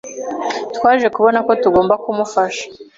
Twaje 0.75 1.07
kubona 1.15 1.39
ko 1.47 1.51
tugomba 1.61 1.93
kumufasha. 2.03 2.63